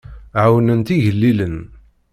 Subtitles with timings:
[0.43, 1.57] Ɛawnent igellilen.